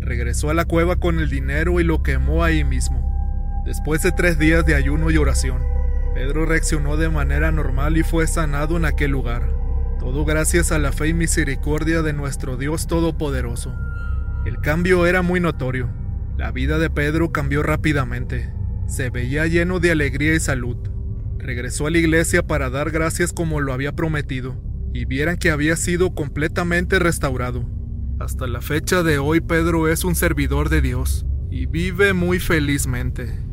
Regresó 0.00 0.50
a 0.50 0.54
la 0.54 0.64
cueva 0.64 0.96
con 0.96 1.20
el 1.20 1.28
dinero 1.28 1.78
y 1.80 1.84
lo 1.84 2.02
quemó 2.02 2.42
ahí 2.42 2.64
mismo. 2.64 3.62
Después 3.64 4.02
de 4.02 4.12
tres 4.12 4.38
días 4.38 4.64
de 4.64 4.74
ayuno 4.74 5.10
y 5.10 5.18
oración, 5.18 5.62
Pedro 6.14 6.46
reaccionó 6.46 6.96
de 6.96 7.08
manera 7.08 7.52
normal 7.52 7.96
y 7.96 8.02
fue 8.02 8.26
sanado 8.26 8.76
en 8.76 8.84
aquel 8.84 9.10
lugar. 9.10 9.54
Todo 9.98 10.24
gracias 10.24 10.72
a 10.72 10.78
la 10.78 10.92
fe 10.92 11.08
y 11.08 11.14
misericordia 11.14 12.02
de 12.02 12.12
nuestro 12.12 12.56
Dios 12.56 12.86
Todopoderoso. 12.86 13.74
El 14.46 14.60
cambio 14.60 15.06
era 15.06 15.20
muy 15.20 15.40
notorio. 15.40 15.90
La 16.38 16.50
vida 16.50 16.78
de 16.78 16.88
Pedro 16.88 17.32
cambió 17.32 17.62
rápidamente. 17.62 18.50
Se 18.86 19.10
veía 19.10 19.46
lleno 19.46 19.78
de 19.78 19.90
alegría 19.90 20.34
y 20.34 20.40
salud. 20.40 20.78
Regresó 21.38 21.86
a 21.86 21.90
la 21.90 21.98
iglesia 21.98 22.46
para 22.46 22.70
dar 22.70 22.90
gracias 22.90 23.32
como 23.32 23.60
lo 23.60 23.72
había 23.74 23.92
prometido, 23.92 24.56
y 24.92 25.04
vieran 25.04 25.36
que 25.36 25.50
había 25.50 25.76
sido 25.76 26.14
completamente 26.14 26.98
restaurado. 26.98 27.64
Hasta 28.20 28.46
la 28.46 28.60
fecha 28.60 29.02
de 29.02 29.18
hoy 29.18 29.40
Pedro 29.40 29.88
es 29.88 30.04
un 30.04 30.14
servidor 30.14 30.68
de 30.68 30.82
Dios, 30.82 31.24
y 31.50 31.64
vive 31.64 32.12
muy 32.12 32.38
felizmente. 32.38 33.49